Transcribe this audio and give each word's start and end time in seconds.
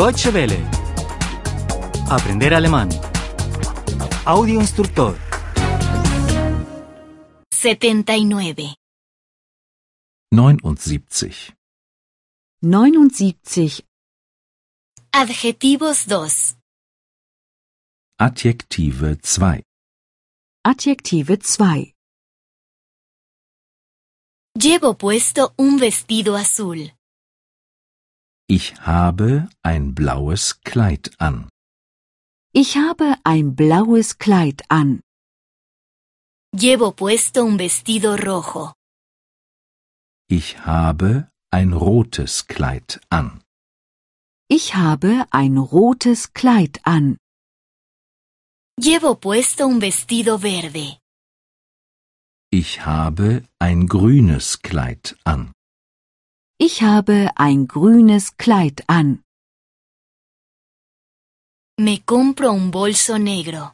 Deutsche 0.00 0.30
Welle. 0.32 0.58
Aprender 2.08 2.54
alemán. 2.54 2.88
Audio 4.24 4.58
instructor. 4.58 5.14
79. 7.52 8.76
79. 10.32 11.54
79. 12.62 13.84
Adjetivos 15.12 16.06
2. 16.06 16.56
Adjektive 18.18 19.16
2. 19.16 19.62
Adjektive 20.64 21.36
2. 21.36 21.94
Llevo 24.54 24.94
puesto 24.96 25.52
un 25.58 25.78
vestido 25.78 26.36
azul. 26.36 26.90
Ich 28.50 28.74
habe 28.80 29.48
ein 29.62 29.94
blaues 29.94 30.60
Kleid 30.62 31.12
an. 31.20 31.48
Ich 32.52 32.76
habe 32.76 33.14
ein 33.22 33.54
blaues 33.54 34.18
Kleid 34.18 34.68
an. 34.68 35.02
Llevo 36.52 36.90
puesto 36.90 37.44
un 37.44 37.56
vestido 37.60 38.16
rojo. 38.16 38.72
Ich 40.28 40.66
habe 40.66 41.30
ein 41.52 41.72
rotes 41.72 42.48
Kleid 42.48 43.00
an. 43.08 43.40
Ich 44.48 44.74
habe 44.74 45.26
ein 45.30 45.56
rotes 45.56 46.32
Kleid 46.32 46.80
an. 46.82 47.18
Llevo 48.76 49.14
puesto 49.14 49.68
un 49.68 49.80
vestido 49.80 50.38
verde. 50.38 50.98
Ich 52.50 52.84
habe 52.84 53.44
ein 53.60 53.86
grünes 53.86 54.60
Kleid 54.60 55.16
an. 55.22 55.52
Ich 56.62 56.82
habe 56.82 57.30
ein 57.36 57.68
grünes 57.68 58.36
Kleid 58.36 58.84
an. 58.86 59.22
Me 61.78 62.02
compro 62.04 62.50
un 62.50 62.70
bolso 62.70 63.16
negro. 63.16 63.72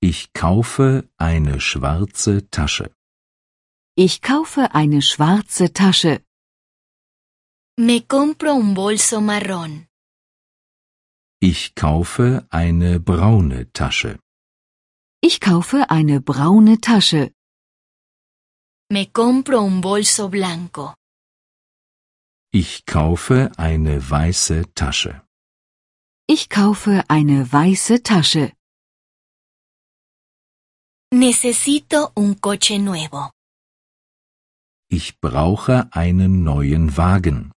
Ich 0.00 0.32
kaufe 0.32 1.08
eine 1.18 1.60
schwarze 1.60 2.48
Tasche. 2.48 2.94
Ich 3.96 4.22
kaufe 4.22 4.72
eine 4.72 5.02
schwarze 5.02 5.72
Tasche. 5.72 6.22
Me 7.76 8.02
compro 8.02 8.52
un 8.52 8.74
bolso 8.74 9.20
marrón. 9.20 9.88
Ich 11.40 11.74
kaufe 11.74 12.46
eine 12.50 13.00
braune 13.00 13.72
Tasche. 13.72 14.20
Ich 15.20 15.40
kaufe 15.40 15.90
eine 15.90 16.20
braune 16.20 16.80
Tasche. 16.80 17.32
Me 18.92 19.06
compro 19.06 19.60
un 19.62 19.80
bolso 19.80 20.28
blanco. 20.28 20.94
Ich 22.62 22.86
kaufe 22.86 23.52
eine 23.58 23.94
weiße 24.10 24.72
Tasche. 24.74 25.22
Ich 26.26 26.48
kaufe 26.48 27.04
eine 27.08 27.52
weiße 27.52 28.02
Tasche. 28.02 28.46
Necesito 31.12 32.12
un 32.14 32.40
coche 32.40 32.78
nuevo. 32.78 33.30
Ich 34.88 35.20
brauche 35.20 35.88
einen 35.92 36.44
neuen 36.44 36.96
Wagen. 36.96 37.52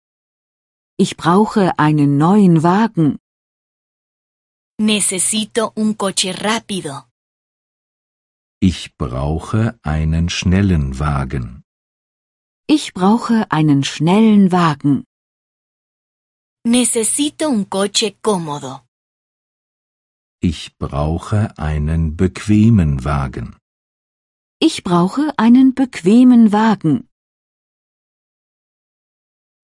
Ich 0.97 1.15
brauche 1.15 1.79
einen 1.79 2.17
neuen 2.17 2.61
Wagen. 2.63 3.19
Necesito 4.81 5.71
un 5.77 5.97
coche 5.97 6.31
rápido. 6.43 7.05
Ich 8.59 8.97
brauche 8.97 9.79
einen 9.81 10.27
schnellen 10.27 10.99
Wagen. 10.99 11.63
Ich 12.71 12.93
brauche 12.93 13.51
einen 13.51 13.83
schnellen 13.83 14.51
Wagen. 14.51 15.03
Necesito 16.63 17.49
un 17.49 17.67
coche 17.67 18.11
cómodo. 18.21 18.81
Ich 20.39 20.77
brauche 20.77 21.57
einen 21.57 22.15
bequemen 22.15 23.03
Wagen. 23.03 23.57
Ich 24.59 24.83
brauche 24.83 25.33
einen 25.37 25.73
bequemen 25.73 26.51
Wagen. 26.51 27.09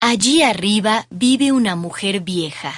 Allí 0.02 0.42
arriba 0.42 1.06
vive 1.12 1.52
una 1.52 1.76
mujer 1.76 2.26
vieja. 2.26 2.74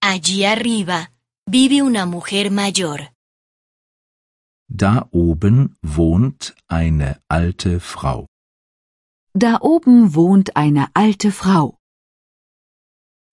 Allí 0.00 0.46
arriba 0.46 1.08
vive 1.46 1.82
una 1.82 2.06
mujer 2.06 2.50
mayor. 2.50 3.00
Da 4.66 5.06
oben 5.12 5.76
wohnt 5.82 6.54
eine 6.68 7.20
alte 7.28 7.80
Frau. 7.80 8.26
Da 9.34 9.58
oben 9.60 10.14
wohnt 10.14 10.56
eine 10.56 10.88
alte 10.94 11.30
Frau. 11.30 11.78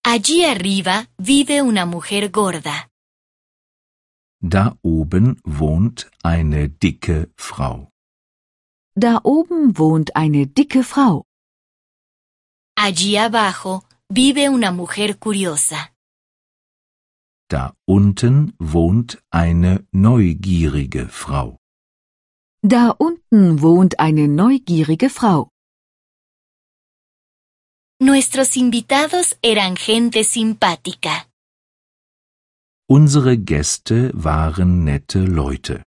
Allí 0.04 0.44
arriba 0.44 1.06
vive 1.18 1.60
una 1.62 1.86
mujer 1.86 2.28
gorda. 2.30 2.86
Da 4.40 4.78
oben 4.82 5.40
wohnt 5.44 6.08
eine 6.22 6.68
dicke 6.68 7.32
Frau. 7.36 7.90
Da 8.94 9.20
oben 9.24 9.76
wohnt 9.76 10.14
eine 10.14 10.46
dicke 10.46 10.84
Frau. 10.84 11.24
Allí 12.76 13.18
abajo 13.18 13.82
vive 14.08 14.48
una 14.50 14.70
mujer 14.70 15.14
curiosa. 15.18 15.88
Da 17.50 17.74
unten 17.86 18.54
wohnt 18.60 19.20
eine 19.30 19.84
neugierige 19.90 21.08
Frau. 21.08 21.58
Da 22.62 22.90
unten 22.90 23.62
wohnt 23.62 23.98
eine 23.98 24.28
neugierige 24.28 25.10
Frau. 25.10 25.50
Nuestros 28.00 28.56
invitados 28.56 29.36
eran 29.42 29.74
gente 29.74 30.22
simpática. 30.22 31.26
Unsere 32.88 33.36
Gäste 33.36 34.12
waren 34.14 34.84
nette 34.84 35.26
Leute. 35.26 35.82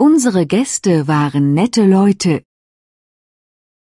Unsere 0.00 0.46
Gäste 0.46 1.06
waren 1.06 1.54
nette 1.54 1.86
Leute. 1.86 2.42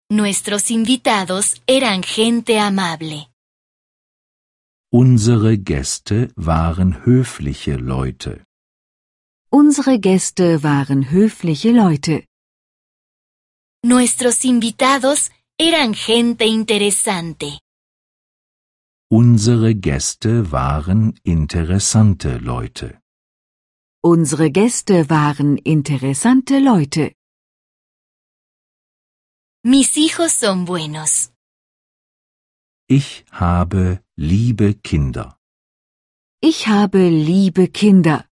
Nuestros 0.10 0.72
invitados 0.72 1.62
eran 1.68 2.02
gente 2.02 2.58
amable. 2.58 3.28
Unsere 4.92 5.58
Gäste 5.58 6.32
waren 6.36 7.06
höfliche 7.06 7.78
Leute. 7.78 8.44
Unsere 9.52 10.00
Gäste 10.00 10.64
waren 10.64 11.12
höfliche 11.12 11.72
Leute. 11.74 12.26
Nuestros 13.86 14.44
invitados 14.44 15.30
eran 15.60 15.94
gente 15.94 16.46
interesante. 16.46 17.60
Unsere 19.12 19.76
Gäste 19.76 20.52
waren 20.52 21.14
interessante 21.24 22.40
Leute. 22.40 23.00
Unsere 24.04 24.50
Gäste 24.50 25.10
waren 25.10 25.58
interessante 25.58 26.60
Leute. 26.60 27.14
Mis 29.66 29.96
hijos 29.96 30.34
son 30.34 30.66
buenos. 30.66 31.32
Ich 32.90 33.24
habe 33.32 34.04
liebe 34.18 34.74
Kinder. 34.82 35.38
Ich 36.42 36.68
habe 36.68 37.10
liebe 37.10 37.72
Kinder. 37.72 38.28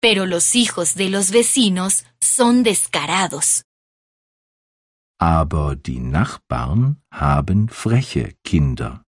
Pero 0.00 0.26
los 0.26 0.54
hijos 0.54 0.94
de 0.94 1.10
los 1.10 1.30
vecinos 1.32 2.04
son 2.20 2.62
descarados. 2.62 3.64
Aber 5.18 5.76
die 5.76 6.00
Nachbarn 6.00 7.00
haben 7.10 7.68
freche 7.68 8.34
Kinder. 8.42 9.02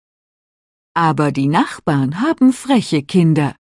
Aber 0.95 1.33
die 1.33 1.49
Nachbarn 1.49 2.21
haben 2.21 2.53
freche 2.53 3.03
Kinder. 3.03 3.57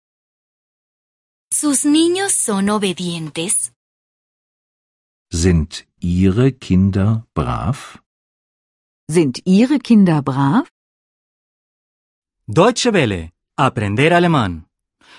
¿Sus 1.53 1.83
niños 1.83 2.33
son 2.33 2.69
obedientes? 2.69 3.71
Sind 5.31 5.87
Ihre 5.99 6.53
Kinder 6.53 7.27
brav? 7.33 7.99
Sind 9.07 9.41
Ihre 9.45 9.79
Kinder 9.79 10.21
brav? 10.21 10.69
Deutsche 12.47 12.93
Welle. 12.93 13.31
Aprender 13.57 14.13
alemán. 14.13 14.69